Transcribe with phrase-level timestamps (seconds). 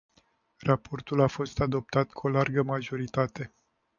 [0.57, 3.53] Raportul a fost adoptat cu o largă majoritate.